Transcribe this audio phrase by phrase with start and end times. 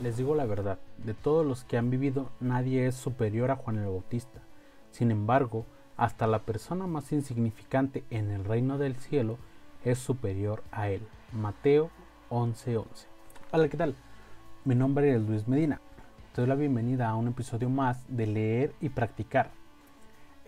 [0.00, 3.78] les digo la verdad, de todos los que han vivido nadie es superior a Juan
[3.78, 4.40] el Bautista.
[4.90, 9.38] Sin embargo, hasta la persona más insignificante en el reino del cielo
[9.84, 11.06] es superior a él.
[11.32, 11.90] Mateo
[12.30, 13.06] 11:11.
[13.52, 13.94] Hola, ¿qué tal?
[14.64, 15.80] Mi nombre es Luis Medina.
[16.34, 19.50] Te doy la bienvenida a un episodio más de leer y practicar.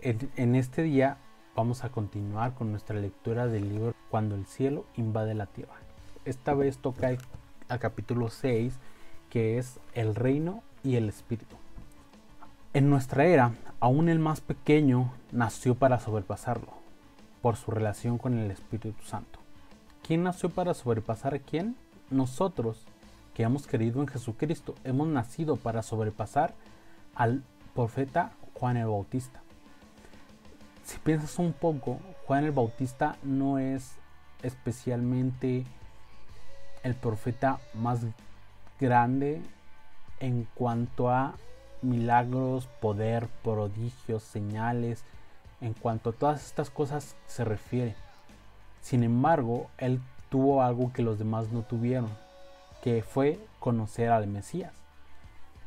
[0.01, 1.17] En, en este día
[1.55, 5.75] vamos a continuar con nuestra lectura del libro Cuando el cielo invade la tierra.
[6.25, 7.15] Esta vez toca
[7.69, 8.79] al capítulo 6
[9.33, 11.55] que es el reino y el espíritu.
[12.75, 16.71] En nuestra era, aún el más pequeño nació para sobrepasarlo,
[17.41, 19.39] por su relación con el Espíritu Santo.
[20.05, 21.75] ¿Quién nació para sobrepasar a quién?
[22.11, 22.85] Nosotros,
[23.33, 26.53] que hemos creído en Jesucristo, hemos nacido para sobrepasar
[27.15, 27.41] al
[27.73, 29.41] profeta Juan el Bautista.
[30.85, 33.93] Si piensas un poco, Juan el Bautista no es
[34.43, 35.65] especialmente
[36.83, 38.01] el profeta más
[38.79, 39.41] grande
[40.19, 41.35] en cuanto a
[41.81, 45.03] milagros, poder, prodigios, señales,
[45.61, 47.95] en cuanto a todas estas cosas se refiere.
[48.81, 52.09] Sin embargo, él tuvo algo que los demás no tuvieron,
[52.81, 54.73] que fue conocer al Mesías.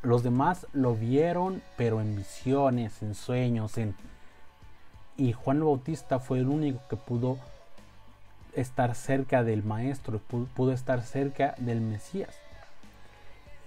[0.03, 3.95] Los demás lo vieron, pero en visiones, en sueños, en...
[5.17, 7.39] Y Juan Bautista fue el único que pudo
[8.53, 12.37] estar cerca del Maestro, pudo estar cerca del Mesías.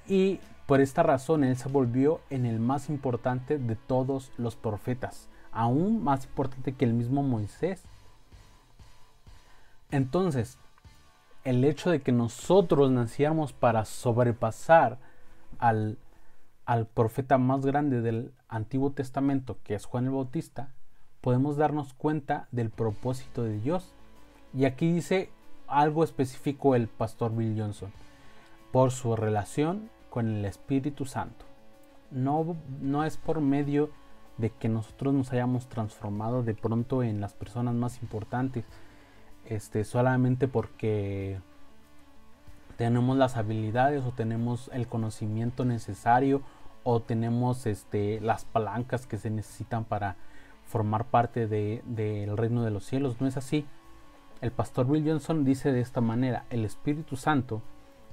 [0.09, 5.29] Y por esta razón él se volvió en el más importante de todos los profetas,
[5.51, 7.83] aún más importante que el mismo Moisés.
[9.91, 10.57] Entonces,
[11.43, 14.97] el hecho de que nosotros naciéramos para sobrepasar
[15.59, 15.97] al,
[16.65, 20.73] al profeta más grande del Antiguo Testamento, que es Juan el Bautista,
[21.21, 23.93] podemos darnos cuenta del propósito de Dios.
[24.53, 25.29] Y aquí dice
[25.67, 27.91] algo específico el pastor Bill Johnson,
[28.71, 31.45] por su relación con el Espíritu Santo.
[32.11, 33.89] No, no es por medio
[34.37, 38.65] de que nosotros nos hayamos transformado de pronto en las personas más importantes,
[39.45, 41.39] este, solamente porque
[42.77, 46.41] tenemos las habilidades o tenemos el conocimiento necesario
[46.83, 50.15] o tenemos este, las palancas que se necesitan para
[50.65, 53.19] formar parte del de, reino de los cielos.
[53.19, 53.65] No es así.
[54.39, 57.61] El pastor Bill Johnson dice de esta manera, el Espíritu Santo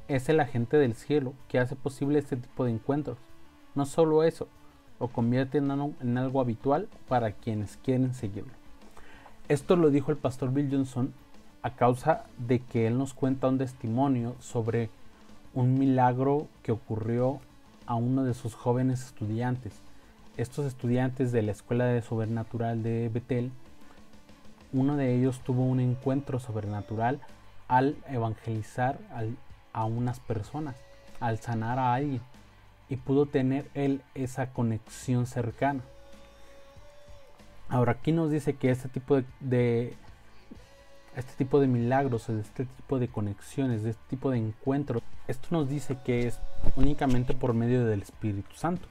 [0.08, 3.18] es el agente del cielo que hace posible este tipo de encuentros.
[3.74, 4.48] No solo eso,
[5.00, 8.52] lo convierte en algo habitual para quienes quieren seguirlo.
[9.48, 11.12] Esto lo dijo el pastor Bill Johnson
[11.62, 14.90] a causa de que él nos cuenta un testimonio sobre
[15.54, 17.40] un milagro que ocurrió
[17.86, 19.74] a uno de sus jóvenes estudiantes.
[20.36, 23.50] Estos estudiantes de la Escuela de Sobrenatural de Betel,
[24.72, 27.20] uno de ellos tuvo un encuentro sobrenatural
[27.68, 29.36] al evangelizar al
[29.76, 30.74] a unas personas,
[31.20, 32.22] al sanar a alguien
[32.88, 35.82] y pudo tener él esa conexión cercana.
[37.68, 39.94] Ahora aquí nos dice que este tipo de,
[41.14, 45.68] este tipo de milagros, este tipo de conexiones, de este tipo de encuentros, esto nos
[45.68, 46.40] dice que es
[46.76, 48.88] únicamente por medio del Espíritu Santo.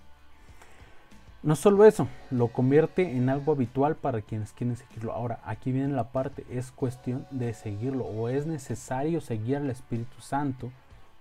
[1.46, 5.14] No solo eso, lo convierte en algo habitual para quienes quieren seguirlo.
[5.14, 10.22] Ahora, aquí viene la parte, es cuestión de seguirlo o es necesario seguir al Espíritu
[10.22, 10.72] Santo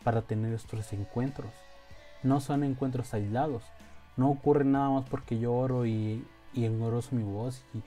[0.02, 1.50] para tener estos encuentros.
[2.22, 3.64] No son encuentros aislados.
[4.16, 6.24] No ocurre nada más porque yo oro y,
[6.54, 7.82] y mi voz y,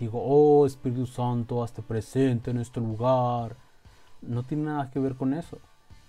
[0.00, 3.54] digo, oh Espíritu Santo, hazte presente en este lugar.
[4.22, 5.58] No tiene nada que ver con eso.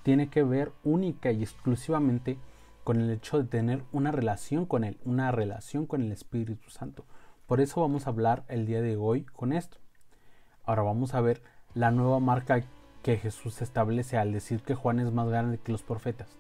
[0.04, 2.53] Tiene que ver única y exclusivamente con
[3.00, 7.06] el hecho de tener una relación con Él, una relación con el Espíritu Santo.
[7.48, 9.78] Por eso vamos a hablar el día de hoy con esto.
[10.66, 11.42] Ahora vamos a ver
[11.74, 12.64] la nueva marca
[13.02, 16.38] que Jesús establece al decir que Juan es más grande que los profetas.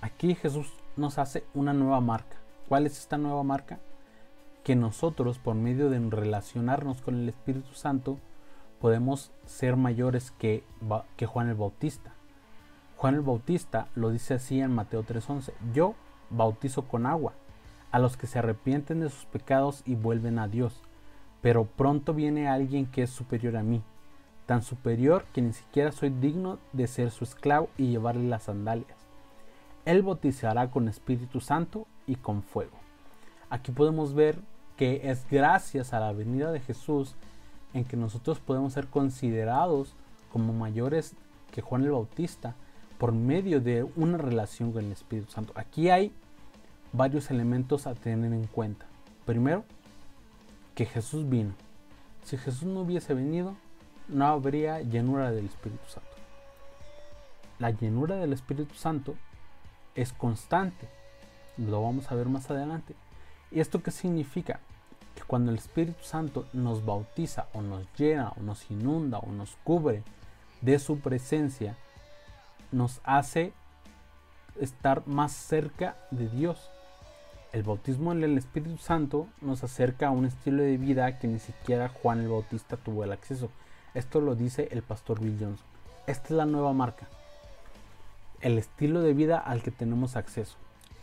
[0.00, 2.36] Aquí Jesús nos hace una nueva marca.
[2.68, 3.78] ¿Cuál es esta nueva marca?
[4.64, 8.18] Que nosotros, por medio de relacionarnos con el Espíritu Santo,
[8.80, 10.64] podemos ser mayores que
[11.26, 12.14] Juan el Bautista.
[12.98, 15.94] Juan el Bautista lo dice así en Mateo 3:11, yo
[16.30, 17.32] bautizo con agua
[17.92, 20.82] a los que se arrepienten de sus pecados y vuelven a Dios,
[21.40, 23.84] pero pronto viene alguien que es superior a mí,
[24.46, 28.98] tan superior que ni siquiera soy digno de ser su esclavo y llevarle las sandalias.
[29.84, 32.78] Él bautizará con Espíritu Santo y con fuego.
[33.48, 34.40] Aquí podemos ver
[34.76, 37.14] que es gracias a la venida de Jesús
[37.74, 39.94] en que nosotros podemos ser considerados
[40.32, 41.14] como mayores
[41.52, 42.56] que Juan el Bautista,
[42.98, 45.52] por medio de una relación con el Espíritu Santo.
[45.56, 46.12] Aquí hay
[46.92, 48.86] varios elementos a tener en cuenta.
[49.24, 49.64] Primero,
[50.74, 51.54] que Jesús vino.
[52.24, 53.56] Si Jesús no hubiese venido,
[54.08, 56.08] no habría llenura del Espíritu Santo.
[57.58, 59.14] La llenura del Espíritu Santo
[59.94, 60.88] es constante.
[61.56, 62.94] Lo vamos a ver más adelante.
[63.50, 64.60] ¿Y esto qué significa?
[65.14, 69.56] Que cuando el Espíritu Santo nos bautiza o nos llena o nos inunda o nos
[69.64, 70.02] cubre
[70.60, 71.76] de su presencia,
[72.72, 73.52] nos hace
[74.60, 76.70] estar más cerca de Dios.
[77.52, 81.38] El bautismo en el Espíritu Santo nos acerca a un estilo de vida que ni
[81.38, 83.50] siquiera Juan el Bautista tuvo el acceso.
[83.94, 85.66] Esto lo dice el pastor Bill Johnson.
[86.06, 87.08] Esta es la nueva marca.
[88.40, 90.56] El estilo de vida al que tenemos acceso.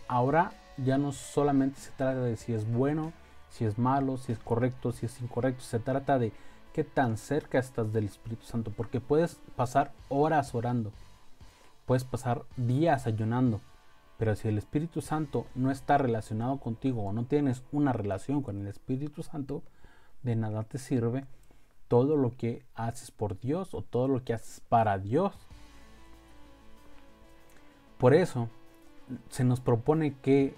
[0.08, 3.12] Ahora ya no solamente se trata de si es bueno,
[3.50, 5.64] si es malo, si es correcto, si es incorrecto.
[5.64, 6.32] Se trata de
[6.74, 8.72] qué tan cerca estás del Espíritu Santo.
[8.76, 10.92] Porque puedes pasar horas orando.
[11.86, 13.62] Puedes pasar días ayunando
[14.18, 18.62] pero si el Espíritu Santo no está relacionado contigo o no tienes una relación con
[18.62, 19.62] el Espíritu Santo,
[20.24, 21.26] de nada te sirve
[21.88, 25.34] todo lo que haces por Dios o todo lo que haces para Dios.
[27.98, 28.50] Por eso
[29.30, 30.56] se nos propone que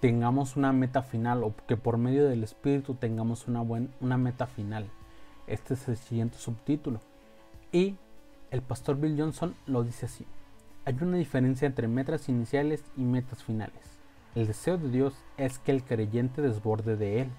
[0.00, 4.86] tengamos una meta final o que por medio del Espíritu tengamos una, una meta final.
[5.46, 7.00] Este es el siguiente subtítulo.
[7.72, 7.96] Y
[8.50, 10.26] el pastor Bill Johnson lo dice así.
[10.84, 14.00] Hay una diferencia entre metas iniciales y metas finales.
[14.34, 17.30] El deseo de Dios es que el creyente desborde de Él,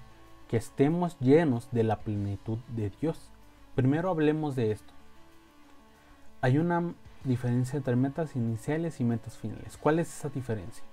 [0.48, 3.30] que estemos llenos de la plenitud de Dios.
[3.74, 4.94] Primero hablemos de esto.
[6.40, 6.94] Hay una
[7.24, 9.76] diferencia entre metas iniciales y metas finales.
[9.76, 10.84] ¿Cuál es esa diferencia?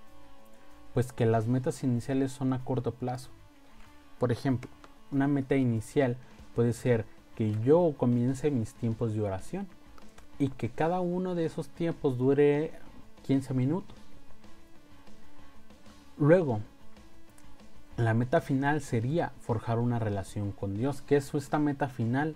[0.94, 3.30] Pues que las metas iniciales son a corto plazo.
[4.20, 4.70] Por ejemplo,
[5.10, 6.18] una meta inicial
[6.54, 9.70] puede ser que yo comience mis tiempos de oración
[10.42, 12.72] y que cada uno de esos tiempos dure
[13.28, 13.96] 15 minutos.
[16.18, 16.62] Luego,
[17.96, 21.04] la meta final sería forjar una relación con Dios.
[21.04, 22.36] ¿Qué es esta meta final?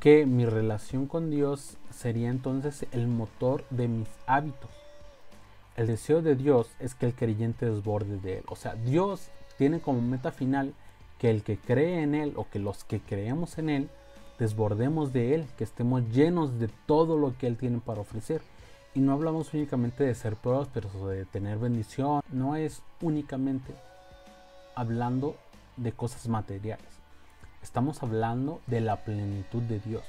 [0.00, 4.70] Que mi relación con Dios sería entonces el motor de mis hábitos.
[5.78, 8.44] El deseo de Dios es que el creyente desborde de Él.
[8.48, 10.74] O sea, Dios tiene como meta final
[11.18, 13.88] que el que cree en Él o que los que creemos en Él
[14.38, 18.42] desbordemos de Él, que estemos llenos de todo lo que Él tiene para ofrecer.
[18.94, 23.74] Y no hablamos únicamente de ser prósperos o de tener bendición, no es únicamente
[24.76, 25.36] hablando
[25.76, 26.86] de cosas materiales.
[27.62, 30.04] Estamos hablando de la plenitud de Dios,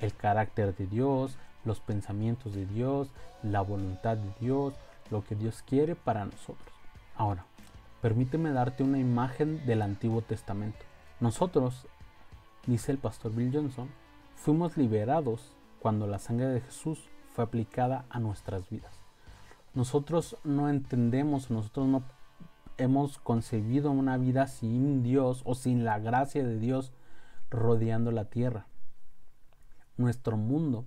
[0.00, 3.08] el carácter de Dios, los pensamientos de Dios,
[3.42, 4.74] la voluntad de Dios,
[5.10, 6.74] lo que Dios quiere para nosotros.
[7.16, 7.44] Ahora,
[8.02, 10.78] permíteme darte una imagen del Antiguo Testamento.
[11.20, 11.86] Nosotros
[12.66, 13.88] dice el pastor Bill Johnson,
[14.34, 19.00] fuimos liberados cuando la sangre de Jesús fue aplicada a nuestras vidas.
[19.74, 22.02] Nosotros no entendemos, nosotros no
[22.78, 26.92] hemos concebido una vida sin Dios o sin la gracia de Dios
[27.50, 28.66] rodeando la tierra.
[29.96, 30.84] Nuestro mundo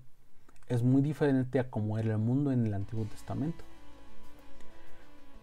[0.68, 3.64] es muy diferente a como era el mundo en el Antiguo Testamento.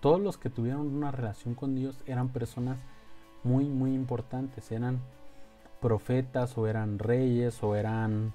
[0.01, 2.79] Todos los que tuvieron una relación con Dios eran personas
[3.43, 5.01] muy, muy importantes, eran
[5.81, 8.33] profetas o eran reyes o eran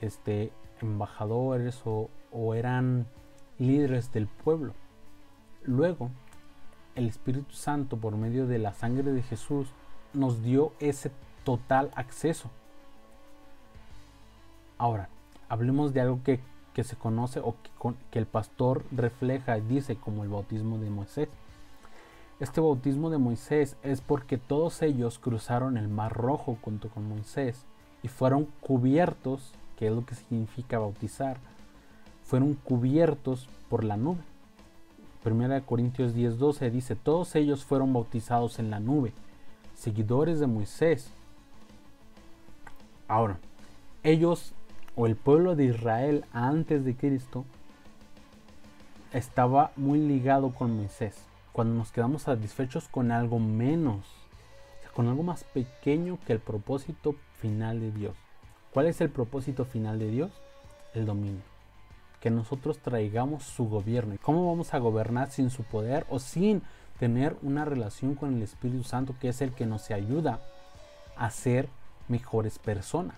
[0.00, 3.06] este, embajadores o, o eran
[3.58, 4.74] líderes del pueblo.
[5.64, 6.10] Luego,
[6.94, 9.68] el Espíritu Santo, por medio de la sangre de Jesús,
[10.12, 11.10] nos dio ese
[11.44, 12.50] total acceso.
[14.78, 15.08] Ahora,
[15.48, 16.40] hablemos de algo que,
[16.74, 20.90] que se conoce o que, que, el pastor refleja y dice como el bautismo de
[20.90, 21.28] Moisés.
[22.38, 27.64] Este bautismo de Moisés es porque todos ellos cruzaron el mar rojo junto con Moisés
[28.02, 31.38] y fueron cubiertos, que es lo que significa bautizar,
[32.24, 34.20] fueron cubiertos por la nube.
[35.24, 39.14] Primera de Corintios 10:12 dice, todos ellos fueron bautizados en la nube,
[39.74, 41.10] seguidores de Moisés.
[43.08, 43.38] Ahora,
[44.02, 44.52] ellos
[44.94, 47.46] o el pueblo de Israel antes de Cristo
[49.14, 51.16] estaba muy ligado con Moisés
[51.56, 54.04] cuando nos quedamos satisfechos con algo menos,
[54.94, 58.14] con algo más pequeño que el propósito final de Dios.
[58.74, 60.30] ¿Cuál es el propósito final de Dios?
[60.92, 61.40] El dominio.
[62.20, 64.16] Que nosotros traigamos su gobierno.
[64.20, 66.60] ¿Cómo vamos a gobernar sin su poder o sin
[66.98, 70.40] tener una relación con el Espíritu Santo que es el que nos ayuda
[71.16, 71.70] a ser
[72.06, 73.16] mejores personas?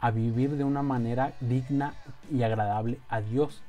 [0.00, 1.92] A vivir de una manera digna
[2.32, 3.60] y agradable a Dios.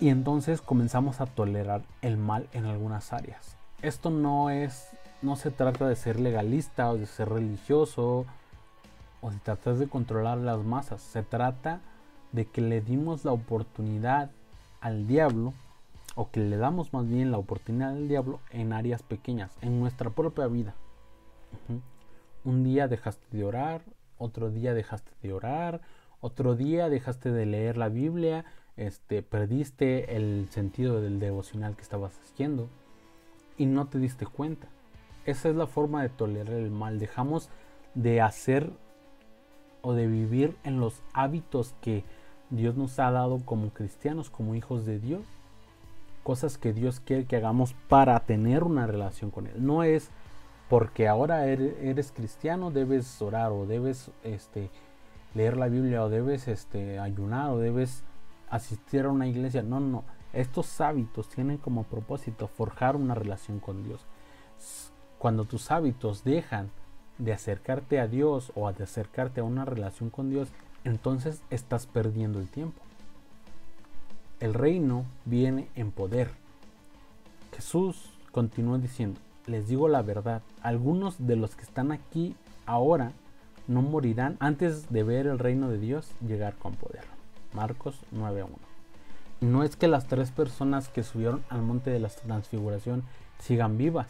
[0.00, 3.56] Y entonces comenzamos a tolerar el mal en algunas áreas.
[3.82, 4.88] Esto no es,
[5.22, 8.26] no se trata de ser legalista o de ser religioso
[9.20, 11.00] o de tratar de controlar las masas.
[11.00, 11.80] Se trata
[12.32, 14.30] de que le dimos la oportunidad
[14.80, 15.54] al diablo
[16.16, 20.10] o que le damos más bien la oportunidad al diablo en áreas pequeñas, en nuestra
[20.10, 20.74] propia vida.
[22.44, 23.82] Un día dejaste de orar,
[24.18, 25.80] otro día dejaste de orar,
[26.20, 28.44] otro día dejaste de leer la Biblia,
[28.76, 32.68] este, perdiste el sentido del devocional que estabas haciendo
[33.56, 34.68] y no te diste cuenta.
[35.26, 36.98] Esa es la forma de tolerar el mal.
[36.98, 37.48] Dejamos
[37.94, 38.70] de hacer
[39.82, 42.04] o de vivir en los hábitos que
[42.50, 45.22] Dios nos ha dado como cristianos, como hijos de Dios.
[46.22, 49.64] Cosas que Dios quiere que hagamos para tener una relación con Él.
[49.64, 50.10] No es
[50.68, 54.70] porque ahora eres, cristiano, debes orar o debes este,
[55.34, 58.02] leer la Biblia o debes este, ayunar o debes
[58.54, 59.62] asistir a una iglesia.
[59.62, 60.04] No, no.
[60.32, 64.00] Estos hábitos tienen como propósito forjar una relación con Dios.
[65.18, 66.70] Cuando tus hábitos dejan
[67.18, 70.48] de acercarte a Dios o de acercarte a una relación con Dios,
[70.84, 72.80] entonces estás perdiendo el tiempo.
[74.40, 76.30] El reino viene en poder.
[77.54, 82.34] Jesús continúa diciendo, les digo la verdad, algunos de los que están aquí
[82.66, 83.12] ahora
[83.66, 87.13] no morirán antes de ver el reino de Dios llegar con poder.
[87.54, 88.48] Marcos 9.1.
[89.40, 93.04] No es que las tres personas que subieron al monte de la transfiguración
[93.38, 94.08] sigan vivas.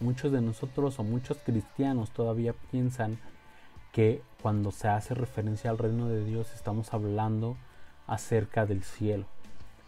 [0.00, 3.18] Muchos de nosotros o muchos cristianos todavía piensan
[3.92, 7.56] que cuando se hace referencia al reino de Dios estamos hablando
[8.06, 9.26] acerca del cielo.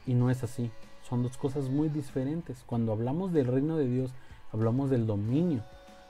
[0.06, 0.70] Y no es así.
[1.08, 2.62] Son dos cosas muy diferentes.
[2.66, 4.12] Cuando hablamos del reino de Dios,
[4.52, 5.62] hablamos del dominio,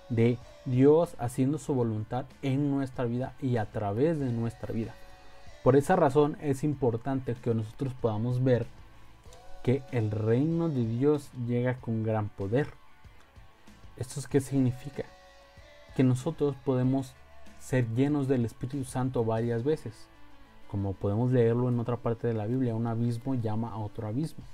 [0.08, 4.94] de Dios haciendo su voluntad en nuestra vida y a través de nuestra vida.
[5.62, 8.66] Por esa razón es importante que nosotros podamos ver
[9.62, 12.68] que el reino de Dios llega con gran poder.
[13.96, 15.04] ¿Esto es qué significa?
[15.94, 17.12] Que nosotros podemos
[17.58, 19.92] ser llenos del Espíritu Santo varias veces.
[20.70, 24.44] Como podemos leerlo en otra parte de la Biblia, un abismo llama a otro abismo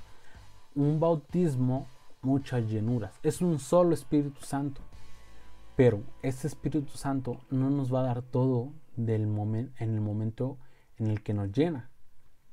[0.77, 1.87] un bautismo,
[2.23, 3.19] muchas llenuras.
[3.23, 4.83] Es un solo Espíritu Santo.
[5.75, 10.57] Pero este Espíritu Santo no nos va a dar todo del en el momento
[10.99, 11.91] en el que nos llena.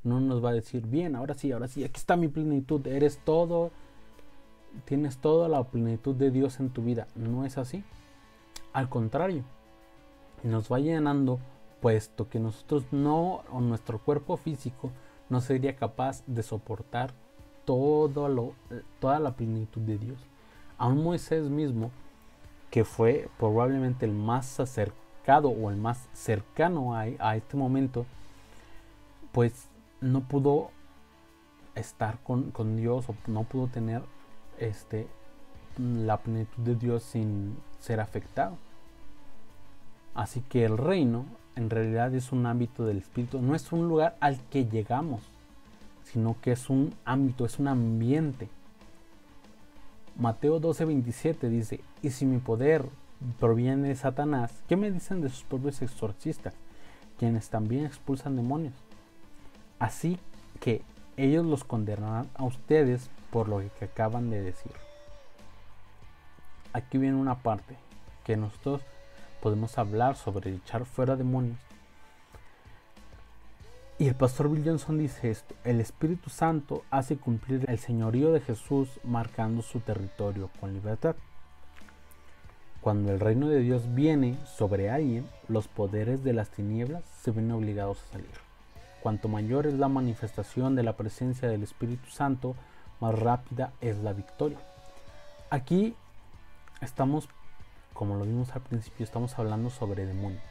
[0.03, 3.19] No nos va a decir, bien, ahora sí, ahora sí, aquí está mi plenitud, eres
[3.23, 3.71] todo,
[4.85, 7.07] tienes toda la plenitud de Dios en tu vida.
[7.15, 7.83] No es así.
[8.73, 9.43] Al contrario,
[10.43, 11.39] nos va llenando
[11.81, 14.91] puesto que nosotros no, o nuestro cuerpo físico
[15.29, 17.13] no sería capaz de soportar
[17.65, 18.53] todo lo,
[18.99, 20.17] toda la plenitud de Dios.
[20.77, 21.91] Aún Moisés mismo,
[22.71, 28.05] que fue probablemente el más acercado o el más cercano a, a este momento,
[29.33, 29.67] pues
[29.99, 30.71] no pudo
[31.75, 34.01] estar con, con, Dios o no pudo tener
[34.59, 35.07] este,
[35.77, 38.57] la plenitud de Dios sin ser afectado.
[40.13, 41.25] Así que el reino
[41.55, 45.21] en realidad es un ámbito del Espíritu, no es un lugar al que llegamos,
[46.03, 48.49] sino que es un ámbito, es un ambiente.
[50.15, 52.85] Mateo 12:27 dice, y si mi poder
[53.39, 56.53] proviene de Satanás, ¿qué me dicen de sus propios exorcistas,
[57.17, 58.73] quienes también expulsan demonios?
[59.79, 60.19] Así
[60.59, 60.81] que
[61.17, 64.71] ellos los condenarán a ustedes por lo que acaban de decir.
[66.73, 67.75] Aquí viene una parte
[68.23, 68.81] que nosotros
[69.41, 71.59] podemos hablar sobre echar fuera demonios
[73.99, 78.41] y el pastor Bill Johnson dice esto, el Espíritu Santo hace cumplir el señorío de
[78.41, 81.15] Jesús marcando su territorio con libertad.
[82.81, 87.51] Cuando el reino de Dios viene sobre alguien, los poderes de las tinieblas se ven
[87.51, 88.42] obligados a salir.
[89.03, 92.55] Cuanto mayor es la manifestación de la presencia del Espíritu Santo,
[92.99, 94.57] más rápida es la victoria.
[95.51, 95.93] Aquí
[96.81, 97.29] estamos,
[97.93, 100.41] como lo vimos al principio, estamos hablando sobre demonios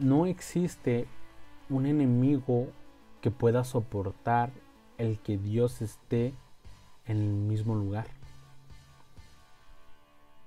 [0.00, 1.06] no existe
[1.68, 2.68] un enemigo
[3.20, 4.50] que pueda soportar
[4.98, 6.34] el que Dios esté
[7.06, 8.06] en el mismo lugar.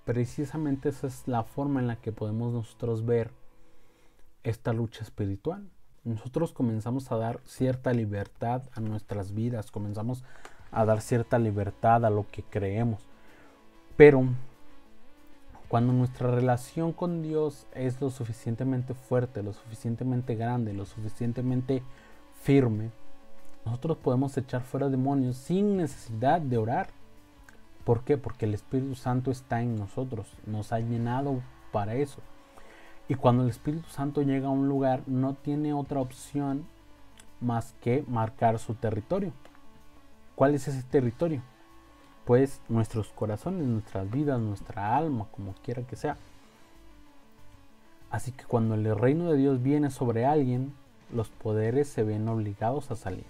[0.05, 3.31] Precisamente esa es la forma en la que podemos nosotros ver
[4.43, 5.69] esta lucha espiritual.
[6.03, 10.23] Nosotros comenzamos a dar cierta libertad a nuestras vidas, comenzamos
[10.71, 13.01] a dar cierta libertad a lo que creemos.
[13.97, 14.23] Pero
[15.67, 21.83] cuando nuestra relación con Dios es lo suficientemente fuerte, lo suficientemente grande, lo suficientemente
[22.41, 22.91] firme,
[23.65, 26.89] nosotros podemos echar fuera demonios sin necesidad de orar.
[27.83, 28.17] ¿Por qué?
[28.17, 31.41] Porque el Espíritu Santo está en nosotros, nos ha llenado
[31.71, 32.21] para eso.
[33.09, 36.65] Y cuando el Espíritu Santo llega a un lugar, no tiene otra opción
[37.41, 39.33] más que marcar su territorio.
[40.35, 41.41] ¿Cuál es ese territorio?
[42.29, 46.15] pues nuestros corazones, nuestras vidas, nuestra alma, como quiera que sea.
[48.11, 50.71] Así que cuando el reino de Dios viene sobre alguien,
[51.11, 53.25] los poderes se ven obligados a salir.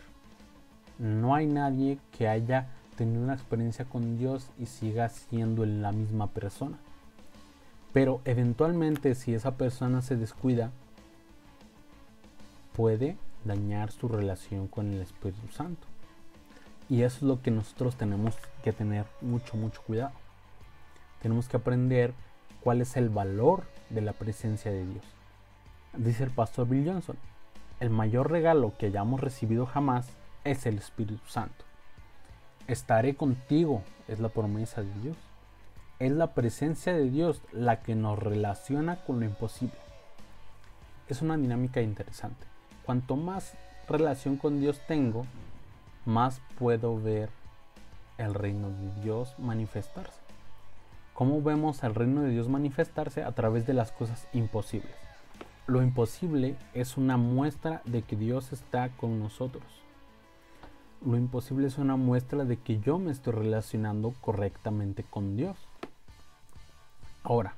[0.98, 2.68] No hay nadie que haya
[2.98, 6.78] tenido una experiencia con Dios y siga siendo la misma persona.
[7.94, 10.72] Pero eventualmente si esa persona se descuida,
[12.76, 15.88] puede dañar su relación con el Espíritu Santo.
[16.90, 20.14] Y eso es lo que nosotros tenemos que tener mucho, mucho cuidado.
[21.22, 22.14] Tenemos que aprender
[22.62, 25.04] cuál es el valor de la presencia de Dios.
[25.98, 27.18] Dice el pastor Bill Johnson,
[27.80, 30.08] el mayor regalo que hayamos recibido jamás
[30.44, 31.66] es el Espíritu Santo.
[32.68, 35.18] Estaré contigo es la promesa de Dios.
[36.00, 39.76] Es la presencia de Dios la que nos relaciona con lo imposible.
[41.10, 42.46] Es una dinámica interesante.
[42.86, 45.26] Cuanto más relación con Dios tengo,
[46.06, 47.30] más puedo ver
[48.18, 50.22] el reino de Dios manifestarse.
[51.14, 53.24] ¿Cómo vemos al reino de Dios manifestarse?
[53.24, 54.96] A través de las cosas imposibles.
[55.68, 59.66] Lo imposible es una muestra de que Dios está con nosotros.
[61.06, 65.69] Lo imposible es una muestra de que yo me estoy relacionando correctamente con Dios.
[67.24, 67.56] Ahora,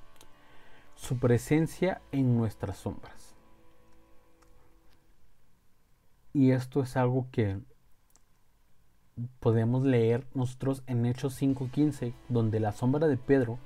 [0.95, 3.35] su presencia en nuestras sombras.
[6.33, 7.59] Y esto es algo que
[9.39, 13.59] podemos leer nosotros en Hechos 5:15, donde la sombra de Pedro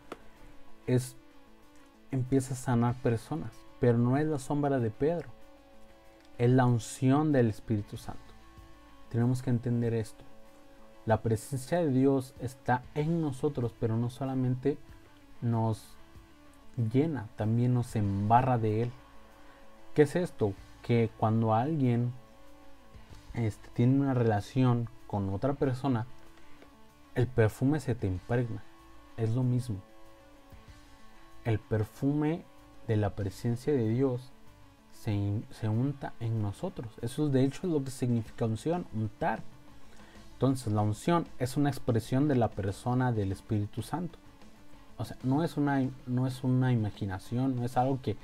[0.88, 1.16] es
[2.12, 5.30] empieza a sanar personas, pero no es la sombra de Pedro,
[6.38, 8.34] es la unción del Espíritu Santo.
[9.10, 10.24] Tenemos que entender esto.
[11.06, 14.78] La presencia de Dios está en nosotros, pero no solamente
[15.42, 15.84] nos
[16.92, 18.92] llena, también nos embarra de Él.
[19.94, 20.54] ¿Qué es esto?
[20.82, 22.14] Que cuando alguien
[23.34, 26.06] este, tiene una relación con otra persona,
[27.16, 28.64] el perfume se te impregna.
[29.18, 29.78] Es lo mismo.
[31.46, 32.44] El perfume
[32.88, 34.32] de la presencia de Dios
[34.92, 36.92] se, se, unta en nosotros.
[37.02, 39.44] Eso de hecho es lo que significa unción, untar.
[40.34, 44.20] Entonces la unción es una expresión de la persona del Espíritu Santo.
[44.98, 48.16] O sea, no es una, no es una imaginación, no es algo que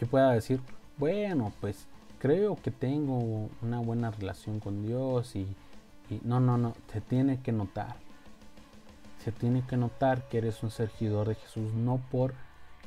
[0.00, 0.60] yo pueda decir,
[0.96, 1.86] bueno, pues
[2.18, 5.46] creo que tengo una buena relación con Dios y
[6.22, 7.96] no, no, no, se tiene que notar.
[9.22, 12.34] Se tiene que notar que eres un servidor de Jesús, no por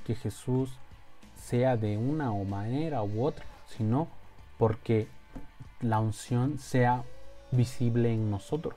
[0.05, 0.71] que Jesús
[1.35, 4.07] sea de una o manera u otra, sino
[4.57, 5.07] porque
[5.81, 7.03] la unción sea
[7.51, 8.75] visible en nosotros.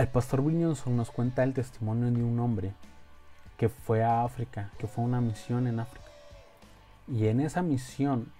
[0.00, 2.72] El pastor Williamson nos cuenta el testimonio de un hombre
[3.58, 6.06] que fue a África, que fue a una misión en África.
[7.06, 8.32] Y en esa misión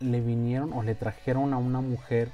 [0.00, 2.32] le vinieron o le trajeron a una mujer,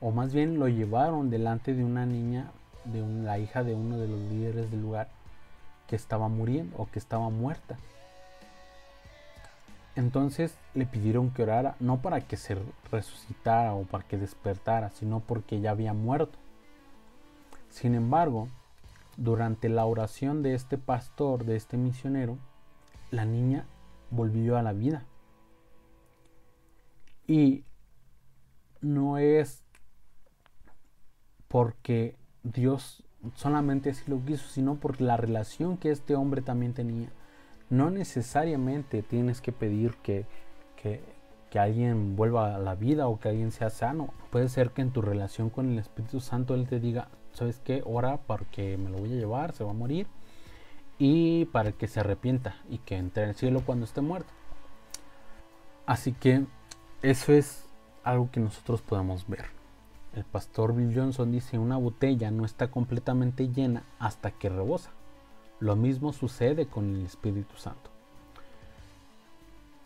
[0.00, 2.52] o más bien lo llevaron delante de una niña,
[2.84, 5.08] de la hija de uno de los líderes del lugar,
[5.88, 7.76] que estaba muriendo o que estaba muerta.
[9.96, 12.56] Entonces le pidieron que orara, no para que se
[12.92, 16.38] resucitara o para que despertara, sino porque ya había muerto.
[17.70, 18.48] Sin embargo,
[19.16, 22.38] durante la oración de este pastor, de este misionero,
[23.10, 23.66] la niña
[24.10, 25.04] volvió a la vida.
[27.26, 27.64] Y
[28.80, 29.62] no es
[31.48, 33.04] porque Dios
[33.34, 37.08] solamente así lo quiso, sino por la relación que este hombre también tenía.
[37.68, 40.26] No necesariamente tienes que pedir que,
[40.76, 41.00] que,
[41.58, 44.14] alguien vuelva a la vida o que alguien sea sano.
[44.30, 47.82] Puede ser que en tu relación con el Espíritu Santo Él te diga, ¿sabes qué?
[47.84, 50.06] Ora porque me lo voy a llevar, se va a morir.
[50.98, 54.30] Y para que se arrepienta y que entre en el cielo cuando esté muerto.
[55.86, 56.44] Así que
[57.02, 57.64] eso es
[58.04, 59.46] algo que nosotros podemos ver.
[60.14, 64.90] El pastor Bill Johnson dice, una botella no está completamente llena hasta que rebosa.
[65.60, 67.90] Lo mismo sucede con el Espíritu Santo.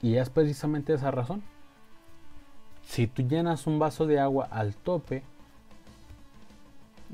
[0.01, 1.43] Y es precisamente esa razón.
[2.83, 5.23] Si tú llenas un vaso de agua al tope,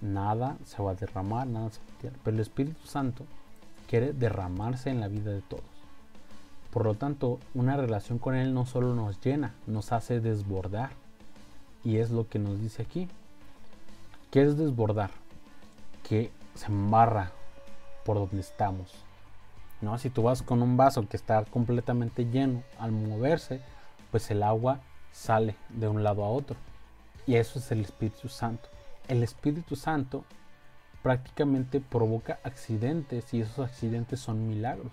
[0.00, 2.18] nada se va a derramar, nada se va a tirar.
[2.24, 3.24] Pero el Espíritu Santo
[3.88, 5.64] quiere derramarse en la vida de todos.
[6.70, 10.90] Por lo tanto, una relación con Él no solo nos llena, nos hace desbordar.
[11.82, 13.08] Y es lo que nos dice aquí.
[14.30, 15.10] ¿Qué es desbordar?
[16.08, 17.32] Que se embarra
[18.04, 18.92] por donde estamos.
[19.80, 19.98] ¿no?
[19.98, 23.60] Si tú vas con un vaso que está completamente lleno, al moverse,
[24.10, 24.80] pues el agua
[25.12, 26.56] sale de un lado a otro.
[27.26, 28.68] Y eso es el Espíritu Santo.
[29.10, 30.24] El Espíritu Santo
[31.02, 34.92] prácticamente provoca accidentes y esos accidentes son milagros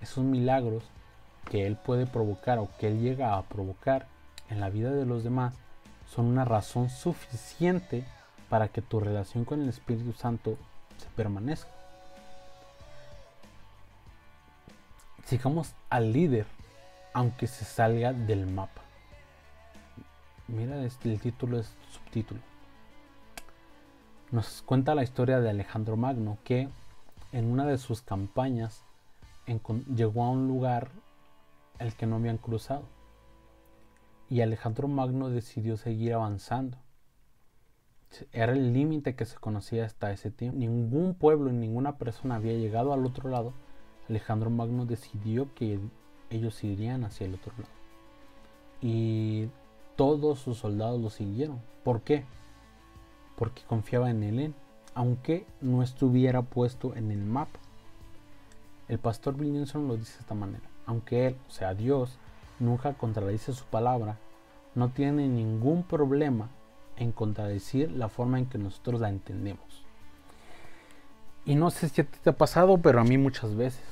[0.00, 0.84] esos milagros
[1.50, 4.06] que Él puede provocar o que Él llega a provocar
[4.48, 5.54] en la vida de los demás
[6.10, 8.04] son una razón suficiente
[8.48, 10.56] para que tu relación con el Espíritu Santo
[10.96, 11.70] se permanezca.
[15.26, 16.46] Sigamos al líder,
[17.12, 18.80] aunque se salga del mapa.
[20.46, 22.40] Mira, este, el título es subtítulo.
[24.30, 26.68] Nos cuenta la historia de Alejandro Magno que
[27.32, 28.84] en una de sus campañas
[29.94, 30.90] llegó a un lugar
[31.78, 32.82] el que no habían cruzado.
[34.28, 36.76] Y Alejandro Magno decidió seguir avanzando.
[38.30, 40.58] Era el límite que se conocía hasta ese tiempo.
[40.58, 43.54] Ningún pueblo y ninguna persona había llegado al otro lado.
[44.10, 45.80] Alejandro Magno decidió que
[46.28, 47.70] ellos irían hacia el otro lado.
[48.82, 49.48] Y
[49.96, 51.62] todos sus soldados lo siguieron.
[51.82, 52.26] ¿Por qué?
[53.38, 54.54] Porque confiaba en él,
[54.94, 57.60] aunque no estuviera puesto en el mapa.
[58.88, 60.64] El pastor Williamson lo dice de esta manera.
[60.86, 62.18] Aunque él, o sea Dios,
[62.58, 64.16] nunca contradice su palabra,
[64.74, 66.48] no tiene ningún problema
[66.96, 69.84] en contradecir la forma en que nosotros la entendemos.
[71.44, 73.84] Y no sé si a ti te ha pasado, pero a mí muchas veces.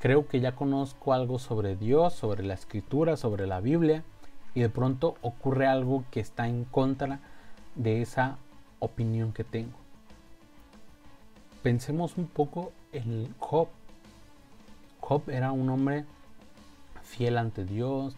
[0.00, 4.04] Creo que ya conozco algo sobre Dios, sobre la escritura, sobre la Biblia,
[4.54, 7.20] y de pronto ocurre algo que está en contra
[7.74, 8.38] de esa
[8.78, 9.78] opinión que tengo.
[11.62, 13.68] Pensemos un poco en Job.
[15.00, 16.04] Job era un hombre
[17.02, 18.16] fiel ante Dios,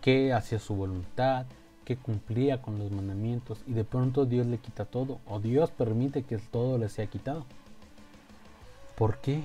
[0.00, 1.46] que hacía su voluntad,
[1.84, 6.22] que cumplía con los mandamientos y de pronto Dios le quita todo o Dios permite
[6.22, 7.44] que todo le sea quitado.
[8.96, 9.42] ¿Por qué?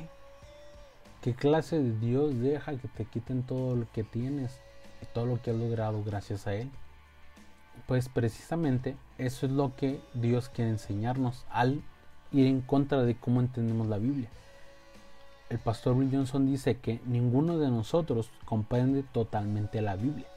[1.21, 4.59] ¿Qué clase de Dios deja que te quiten todo lo que tienes
[5.01, 6.69] y todo lo que has logrado gracias a Él?
[7.89, 11.81] Pues precisamente eso es lo que Dios quiere enseñarnos al
[12.31, 14.29] ir en contra de cómo entendemos la Biblia.
[15.49, 20.27] El pastor Will Johnson dice que ninguno de nosotros comprende totalmente la Biblia.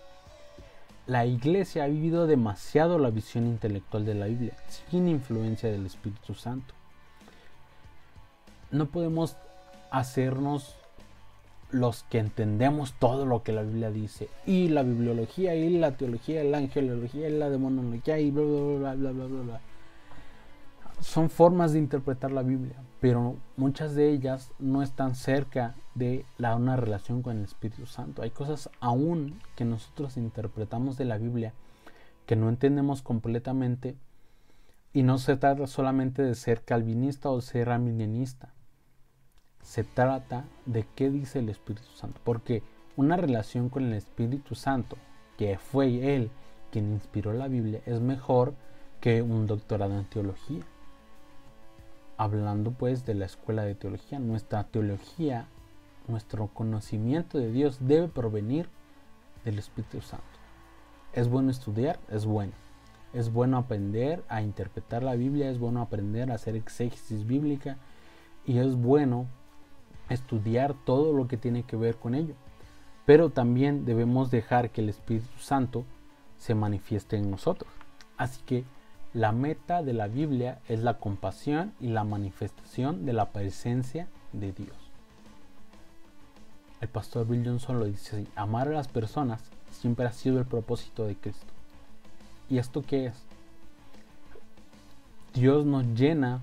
[1.07, 4.57] La iglesia ha vivido demasiado la visión intelectual de la Biblia,
[4.89, 6.73] sin influencia del Espíritu Santo.
[8.71, 9.37] No podemos
[9.91, 10.77] hacernos
[11.73, 16.45] los que entendemos todo lo que la Biblia dice, y la bibliología, y la teología,
[16.45, 19.61] la angelología, y la demonología, y bla, bla, bla, bla, bla, bla.
[21.01, 26.55] Son formas de interpretar la Biblia, pero muchas de ellas no están cerca de la,
[26.55, 28.23] una relación con el Espíritu Santo.
[28.23, 31.55] Hay cosas aún que nosotros interpretamos de la Biblia
[32.27, 33.97] que no entendemos completamente
[34.93, 38.53] y no se trata solamente de ser calvinista o ser arminianista
[39.63, 42.21] se trata de qué dice el Espíritu Santo.
[42.25, 42.63] Porque
[42.97, 44.97] una relación con el Espíritu Santo,
[45.39, 46.31] que fue Él
[46.71, 48.55] quien inspiró la Biblia, es mejor
[49.01, 50.63] que un doctorado en teología.
[52.17, 55.49] Hablando pues de la escuela de teología, nuestra teología,
[56.09, 58.69] nuestro conocimiento de Dios debe provenir
[59.45, 60.25] del Espíritu Santo.
[61.13, 62.53] Es bueno estudiar, es bueno.
[63.13, 67.77] Es bueno aprender a interpretar la Biblia, es bueno aprender a hacer exégesis bíblica
[68.47, 69.27] y es bueno
[70.09, 72.35] estudiar todo lo que tiene que ver con ello.
[73.07, 75.85] Pero también debemos dejar que el Espíritu Santo
[76.39, 77.71] se manifieste en nosotros.
[78.17, 78.65] Así que
[79.15, 84.53] la meta de la Biblia es la compasión y la manifestación de la presencia de
[84.53, 84.77] Dios.
[86.81, 90.47] El pastor Bill Johnson lo dice así, amar a las personas siempre ha sido el
[90.47, 91.47] propósito de Cristo.
[92.49, 93.15] ¿Y esto qué es?
[95.35, 96.41] Dios nos llena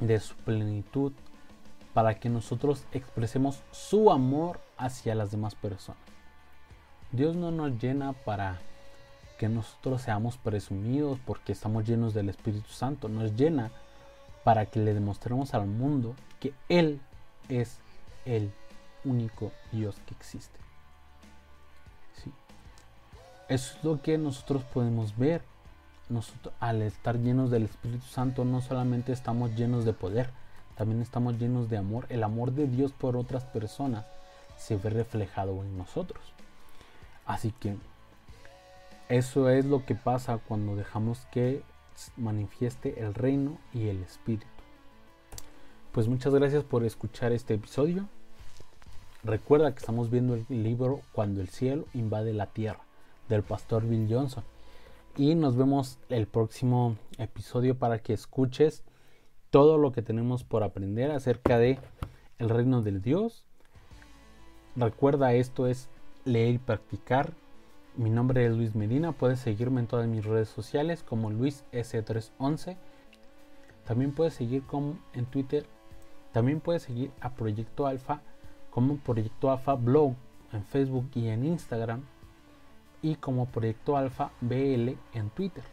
[0.00, 1.12] de su plenitud
[1.94, 6.02] para que nosotros expresemos su amor hacia las demás personas.
[7.10, 8.60] Dios no nos llena para
[9.38, 13.08] que nosotros seamos presumidos porque estamos llenos del Espíritu Santo.
[13.08, 13.70] Nos llena
[14.44, 17.00] para que le demostremos al mundo que Él
[17.48, 17.78] es
[18.24, 18.52] el
[19.04, 20.58] único Dios que existe.
[23.48, 25.42] Eso es lo que nosotros podemos ver.
[26.08, 30.30] Nosotros, al estar llenos del Espíritu Santo no solamente estamos llenos de poder,
[30.82, 32.06] también estamos llenos de amor.
[32.08, 34.04] El amor de Dios por otras personas
[34.56, 36.20] se ve reflejado en nosotros.
[37.24, 37.76] Así que
[39.08, 41.62] eso es lo que pasa cuando dejamos que
[42.16, 44.48] manifieste el reino y el espíritu.
[45.92, 48.08] Pues muchas gracias por escuchar este episodio.
[49.22, 52.80] Recuerda que estamos viendo el libro Cuando el cielo invade la tierra
[53.28, 54.42] del pastor Bill Johnson.
[55.16, 58.82] Y nos vemos el próximo episodio para que escuches
[59.52, 61.78] todo lo que tenemos por aprender acerca de
[62.38, 63.44] el reino del Dios.
[64.76, 65.90] Recuerda, esto es
[66.24, 67.34] leer y practicar.
[67.94, 69.12] Mi nombre es Luis Medina.
[69.12, 72.78] Puedes seguirme en todas mis redes sociales como Luis S311.
[73.84, 74.62] También puedes seguir
[75.12, 75.66] en Twitter.
[76.32, 78.22] También puedes seguir a Proyecto Alfa
[78.70, 80.14] como Proyecto Alfa Blog
[80.54, 82.02] en Facebook y en Instagram.
[83.02, 85.64] Y como Proyecto Alfa BL en Twitter.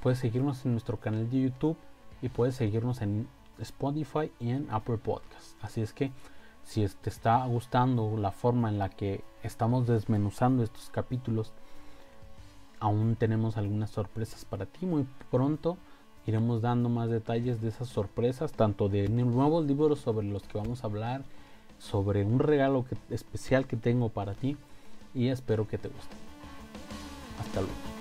[0.00, 1.76] Puedes seguirnos en nuestro canal de YouTube
[2.22, 5.56] y puedes seguirnos en Spotify y en Apple Podcasts.
[5.60, 6.10] Así es que
[6.64, 11.52] si te está gustando la forma en la que estamos desmenuzando estos capítulos,
[12.80, 14.86] aún tenemos algunas sorpresas para ti.
[14.86, 15.76] Muy pronto
[16.26, 20.82] iremos dando más detalles de esas sorpresas, tanto de nuevos libros sobre los que vamos
[20.82, 21.24] a hablar,
[21.78, 24.56] sobre un regalo especial que tengo para ti
[25.14, 26.16] y espero que te guste.
[27.40, 27.91] Hasta luego.